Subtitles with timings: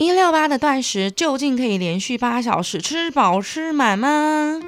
[0.00, 4.60] 一六八的断食究竟可以连续八小时吃饱吃满吗？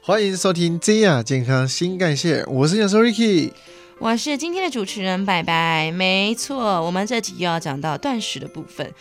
[0.00, 3.52] 欢迎收听真亚健康新干线，我是小说 Ricky。
[3.98, 8.94] 我是今天的主持人白白，没错，我们这集又要讲到断食的部分，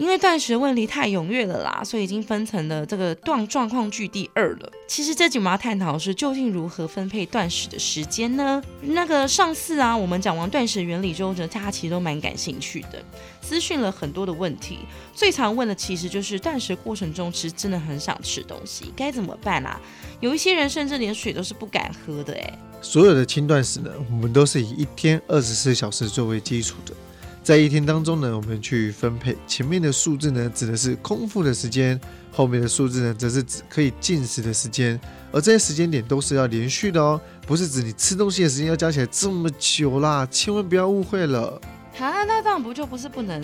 [0.00, 4.72] 因为断食问题太踊跃了啦，所以已经分成了这个断状况句第二了。
[4.88, 8.62] 其实这集我们要探讨的是究竟如何分配断食的时间呢？
[8.80, 13.04] 那个上次啊，我们讲完断食原理之后，大家其实都蛮感兴趣的，
[13.42, 14.78] 私讯了很多的问题，
[15.12, 19.78] 最常问的其实就是断食过程中其实真的很想吃东西，该怎么办啊？
[20.20, 22.58] 有一些人甚至连水都是不敢喝的哎。
[22.80, 26.94] 所有的轻断食呢，我们都是以一天二十四小时作为基础的，
[27.42, 31.98] 在一天当中呢，我们去分配前面的数字呢，指的是空腹的时间，
[32.30, 35.00] 后面的数字呢，则是指可以进食的时间，
[35.32, 41.60] 而这些时间点都是要连续的哦，不是指你吃东西的时间要加起来这么久啦，千万不要误会了。
[41.98, 43.42] 啊，那这样不就不是不能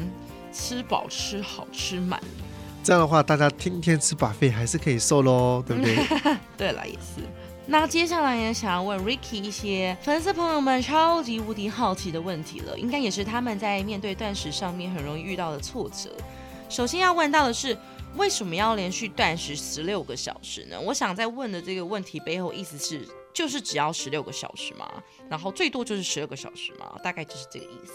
[0.52, 2.20] 吃饱、吃好、吃满？
[2.84, 5.96] 这样的话，大家天天吃把费还是可以瘦喽，对不对？
[6.57, 7.23] 对了，也是。
[7.68, 16.10] 那接下来也想要问 Ricky 一些粉丝朋友们超级无敌好奇的问题了，应该也是他们在面对断食上面很容易遇到的挫折。
[16.68, 17.76] 首先要问到的是，
[18.16, 20.80] 为什么要连续断食十六个小时呢？
[20.80, 24.88] 我想在问的这个问题背后意思是，就是只要十六个小时吗？
[25.28, 26.92] 然后最多就是十二个小时吗？
[27.02, 27.92] 大概就是这个意思。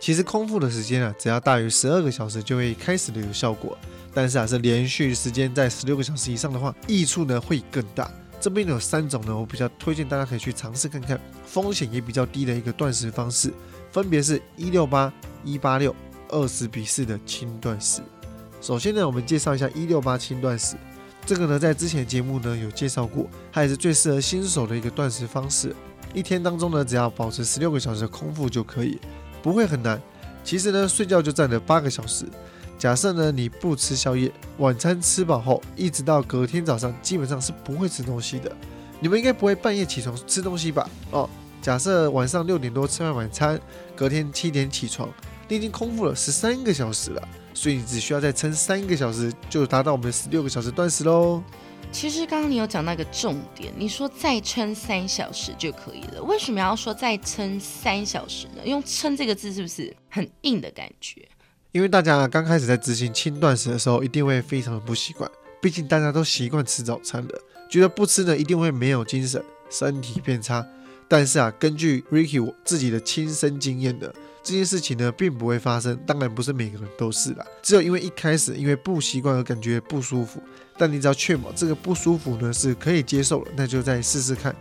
[0.00, 3.76] 其实空腹的时间啊，只要大于十二个小时就会开始的有效果，
[4.14, 8.08] 但是啊，是连续时间在十六个小时以上的话，益处呢会更大。
[8.40, 13.52] 这边有三种呢，我比较推荐大家可以去尝试看看，风险也比较低的一个断食方式，
[13.92, 15.12] 分别是一六八、
[15.44, 15.94] 一八六、
[16.30, 18.00] 二十比四的轻断食。
[18.62, 20.74] 首先呢，我们介绍一下一六八轻断食，
[21.26, 25.76] 这个呢在之前节目呢有介绍过，它也是最适合新手的一个断食方式。
[26.14, 28.98] 一天当中呢，只要保持十六个小时的空腹就可以，
[29.42, 30.00] 不会很难。
[30.42, 32.24] 其实呢，睡觉就占了八个小时。
[32.80, 38.50] 假设呢，你不吃宵夜，晚餐吃饱后，一直到隔天早上，基本上是不会吃东西的。
[39.00, 40.88] 你们应该不会半夜起床吃东西吧？
[41.10, 41.28] 哦，
[41.60, 43.60] 假设晚上六点多吃完晚餐，
[43.94, 45.06] 隔天七点起床，
[45.46, 51.42] 你已经空腹了十三个小时了，所以你只需要再撑三个小时，就达到我们十六个小时断食喽。
[51.92, 58.62] 其实刚刚你有讲到一个重点，你说再撑三小时就可以了，为什么要说再撑三小时呢？
[58.64, 61.28] 用“撑”这个字是不是很硬的感觉？
[61.72, 65.30] 因为大家刚开始在执行轻断食的时候，一定会非常的不习惯，
[65.62, 70.66] 毕竟大家都习惯吃早餐的，觉得不吃呢一定会没有精神，身体变差。
[71.06, 75.96] 但是啊，根据 Ricky 我自己的亲身经验的，这件事情呢并不会发生。
[76.04, 80.42] 当然不是每个人都是啦，只有因为一开始因为不习惯而感觉不舒服。
[80.76, 84.54] 但你只要确保这个不舒服呢是可以接受了，那就再试试看，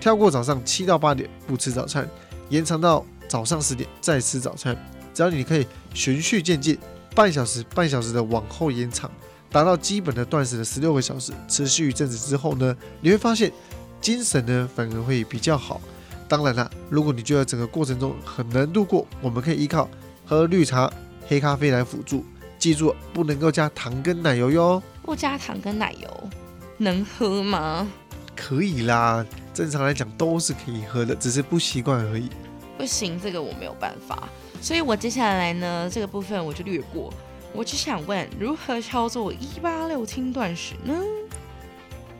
[0.00, 2.08] 跳过早上七到八点不吃早餐，
[2.48, 4.76] 延长到早上十点再吃早餐。
[5.16, 6.76] 只要你可以循序渐进，
[7.14, 9.10] 半小时半小时的往后延长，
[9.50, 13.50] 达到基本的断食的十六个小时，持续一阵子之后呢，你会发现
[13.98, 15.80] 精神呢反而会比较好。
[16.28, 19.88] 当然啦，如果你觉得整个过程中很难度过，我们可以依靠
[20.26, 20.92] 喝绿茶、
[21.26, 22.22] 黑咖啡来辅助。
[22.58, 24.82] 记住，不能够加糖跟奶油哟。
[25.00, 26.30] 不加糖跟奶油
[26.76, 27.88] 能喝吗？
[28.34, 29.24] 可以啦，
[29.54, 32.28] 正常来讲都是可以喝的，只是不习惯而已。
[32.76, 34.28] 不行，这个我没有办法。
[34.66, 37.14] 所以我接下来呢，这个部分我就略过。
[37.52, 40.92] 我只想问，如何操作一八六轻断食呢？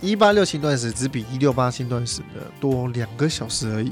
[0.01, 3.91] 一八六轻断食只比一六八轻断食呢多两个小时而已。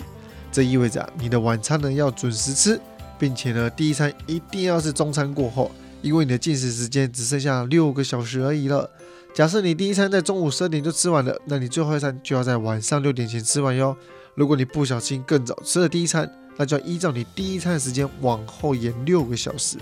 [0.52, 2.80] 这意味着你的晚餐呢要准时吃，
[3.18, 5.68] 并且呢第一餐一定要是中餐过后，
[6.00, 8.88] 因为你的进食时间只剩下六个小时而已了。
[9.34, 13.96] 假设你第一餐在中午十二点就吃完了，那你最后一餐就要在晚上六点前吃完哟。
[14.36, 19.76] 如果你不小心更早吃了第一餐，那就要依照你第一餐的时间往后延六个小时。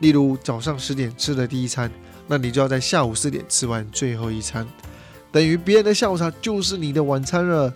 [0.00, 1.90] 例如早上十点吃的第一餐，
[2.26, 4.66] 那你就要在下午四点吃完最后一餐，
[5.32, 7.72] 等于别人的下午茶就是你的晚餐了。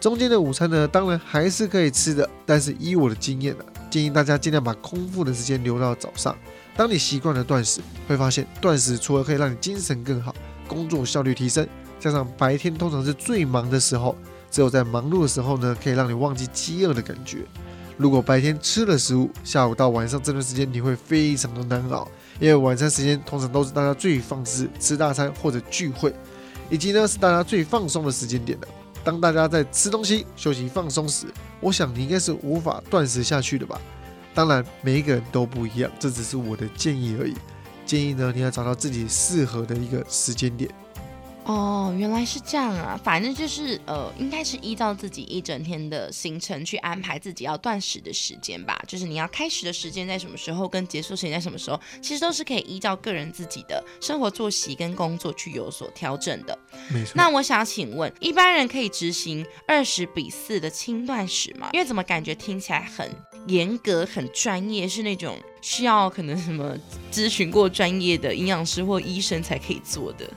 [0.00, 6.34] 中间的午餐呢，当然还是可以吃的，但是依我的经验呢，建议大家尽量把空腹的时间留到早上。
[6.74, 10.34] 当你习惯了断食，会发现断食除了可以让你精神更好、
[10.66, 11.68] 工作效率提升，
[12.00, 14.16] 加上白天通常是最忙的时候，
[14.50, 17.44] 只有在忙碌的时候呢，可以让你忘记饥饿的感觉。
[18.00, 22.08] 如果白天吃了食物，下午到晚上这段时间你会非常的难熬，
[22.38, 26.10] 因为晚餐时间通常都是大家最放肆吃大餐或者聚会，
[26.70, 28.66] 以及呢是大家最放松的时间点的。
[29.04, 31.26] 当大家在吃东西、休息、放松时，
[31.60, 33.78] 我想你应该是无法断食下去的吧？
[34.34, 37.34] 当然，每一个人都不一样，这只是我的建议而已。
[37.84, 40.70] 建议呢，你要找到自己适合的一个时间点。
[41.50, 42.98] 哦，原来是这样啊！
[43.02, 48.80] 反正就是呃，应该是依照自己一整天的行程去安排自己要断食的时间吧。
[48.86, 56.56] 就是你要开始的时间在什么时候，跟结束时间在什么时候，其实都是可以依照个人自己的生活作息跟工作去有所调整的。
[56.88, 57.14] 没错。
[57.16, 61.70] 那我想请问，一般人可以执行二十比四的轻断食吗？
[61.72, 63.10] 因为怎么感觉听起来很
[63.48, 66.76] 严格、很专业，是那种需要可能什么
[67.10, 70.30] 咨询过专业的营养师或医生才可以做的。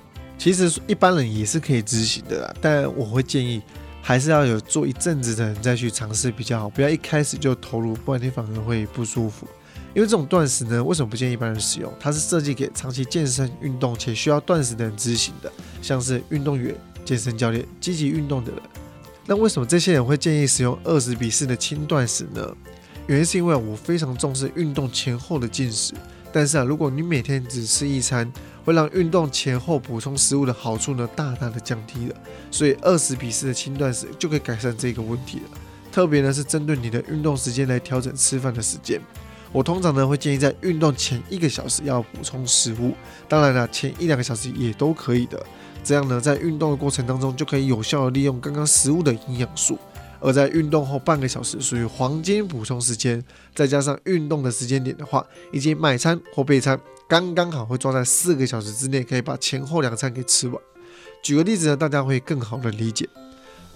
[0.44, 3.62] 其实一般人也是可以执行的啦，但我会建议
[4.02, 9.48] 还是要有做一阵子的人再去尝试比较好，不要一开始就投入，不然你反而会不舒服。
[9.96, 11.90] 因为这种断食呢，为什么不建议一般人使用？
[11.98, 15.50] 它是设计给长期健身运动且需要断食的人执行的，
[15.82, 16.76] 像是运动员、
[17.06, 18.62] 健身教练、积极运动的人。
[19.26, 22.46] 那为什么这些人会建议使用二十比四的轻断食呢？
[23.08, 25.94] 原因是因为我非常重视运动前后的进食，
[26.34, 28.30] 但是啊，如果你每天只吃一餐，
[28.64, 32.16] 会让运动前后补充食物的好处呢大大的降低了，
[32.50, 35.58] 所以二十比四的轻断食就可以改善这个问题了。
[35.92, 39.00] 特别呢是针对你的运动时间来调整吃饭的时间。
[39.52, 42.94] 我通常呢会建议在运动前一个小时要补充食物，
[43.28, 45.46] 当然了前一两个小时也都可以的。
[45.84, 49.78] 这样呢在运动的过程当中就可以有效的利用刚刚食物的营养素。
[50.24, 53.22] 而在运动后半个小时属于黄金补充时间，
[53.54, 56.80] 再加上运动的时间点的话，以及买餐或备餐。
[57.10, 60.60] 刚刚好会抓在四个小时之内，可以把前后两餐给吃完。
[61.22, 63.08] 举个例子呢，大家会更好的理解。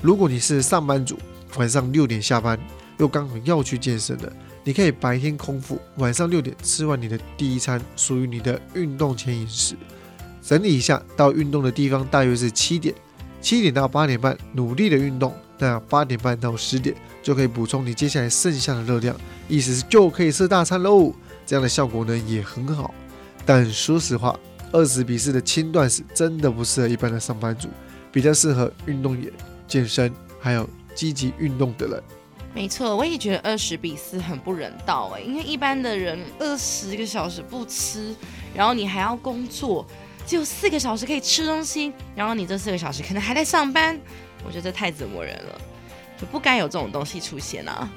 [0.01, 1.17] 如果你是上班族，
[1.57, 2.57] 晚上六点下班，
[2.97, 4.31] 又刚好要去健身的，
[4.63, 9.75] 你可以白天空腹，晚上六点吃完你的第一餐，属于你的运动前饮食。
[10.41, 12.95] 整理一下，到运动的地方大约是七点，
[13.41, 19.15] 七点到八点半努力的运动，那八点半到十点就可以补充你接下来剩下的热量，
[19.47, 21.13] 意思是就可以吃大餐喽。
[21.45, 22.93] 这样的效果呢也很好。
[23.45, 24.37] 但说实话，
[24.71, 27.69] 二十比四的轻断食真的不适合一般的上班族，
[28.11, 29.31] 比较适合运动员、
[29.67, 32.03] 健身还有积极运动的人。
[32.53, 38.15] 没错，我也觉得二十比四很不人道哎，因为一般的人二十个小时不吃，
[38.53, 39.85] 然后你还要工作，
[40.25, 43.99] 只有四个小时可以吃东西，然后你这四个小时可能还在上班，
[44.45, 45.61] 我觉得这太折磨人了，
[46.19, 47.89] 就不该有这种东西出现啊。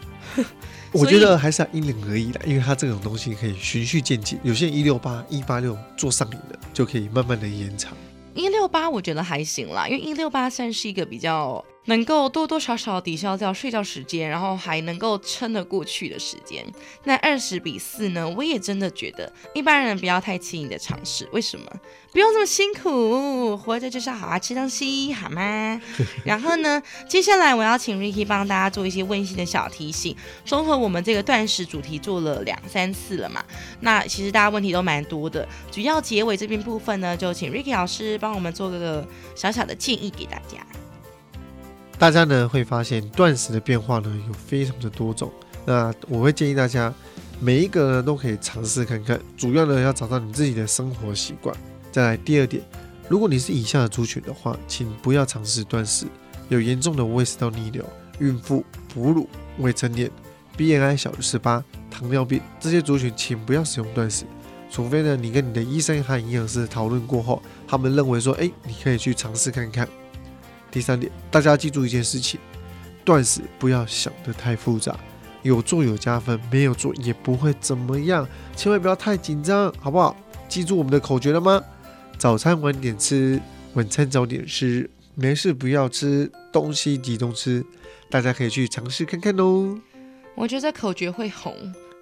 [0.93, 7.97] 我觉得还是要因人而异的，因为它这种东西可以循序渐进，有些一六八、一八六做上瘾的，就可以慢慢的延长。
[8.35, 11.65] 一六八我觉得还行啦，因为一六八算是一个比较。
[11.87, 16.65] 能够多多少少抵消掉睡觉时间，然后还能够撑得过去的时间。
[17.05, 18.29] 那二十比四呢？
[18.29, 21.29] 我也真的觉得一般人不要太轻易的尝试。
[21.33, 21.67] 为什么？
[22.13, 25.81] 不用这么辛苦，活着就是要好好吃东西，好吗？
[26.25, 30.15] 然后呢，接下来我要请 Ricky 帮大家做一些温馨的小提醒。
[30.45, 33.45] 综合我们这个断食主题做了两三次了嘛，
[33.81, 35.49] 那其实大家问题都蛮多的。
[35.71, 40.67] 主要结尾这边部分呢，就请 Ricky 老师帮我们做个小小的建议给大家。
[42.01, 45.31] 大家呢会发现断食的变化呢有非常的多种，
[45.67, 46.91] 那我会建议大家
[47.39, 51.55] 每一个呢都可以尝试看看，主要呢要找到你自己的生活习惯。
[51.93, 52.65] 再来第二点，
[53.07, 56.07] 如果你是以下的族群的话，请不要尝试断食，
[56.49, 57.85] 有严重的胃食道逆流、
[58.19, 58.65] 孕妇、
[58.95, 60.11] 哺乳、未成年、
[60.57, 64.25] BMI 小于十八、糖尿病这些族群，请不要使用断食，
[64.71, 69.87] 除非呢你跟你的医生和营养师讨论过后，他们认为说，哎，你可以去尝试看看。
[70.71, 72.39] 第三点，大家记住一件事情：
[73.05, 74.99] 断食不要想得太复杂，
[75.43, 80.17] 有做有加分，没有做也不会怎么样，千万不要太紧张，好不好？
[80.49, 81.63] 记住我们的口诀了吗？
[82.19, 83.41] 早餐晚点吃，
[83.75, 87.65] 晚餐早点吃，没事不要吃东西集中吃，
[88.09, 89.79] 大家可以去尝试看看哦。
[90.35, 91.55] 我觉得口诀会红，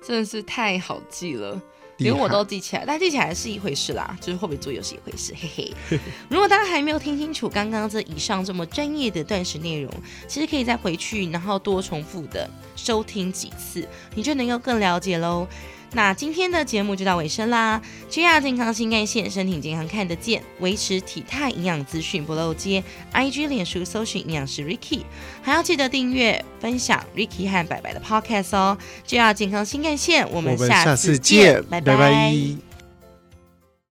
[0.06, 1.60] 真的是太好记了。
[1.98, 5.72] 连我都记起来，但记起来是一回事啦，就是会不会做又是一回事，嘿嘿。
[6.28, 9.92] 如果大家还没有听清楚刚刚这以上这么专业的断食内容，
[10.26, 15.46] 其实可以再回去，然后多重复的收听几次，你就能够更了解喽。
[15.92, 17.80] 那今天的节目就到尾声啦。
[18.10, 22.84] G R 健康新干线，身体健康看得见，维持体态营养资讯不漏接。
[23.12, 25.00] I G 脸书搜寻营养师 Ricky，
[25.40, 28.76] 还要记得订阅分享 Ricky 和白白的 Podcast 哦。
[29.06, 32.67] G R 健康新干线，我们下次见，拜拜。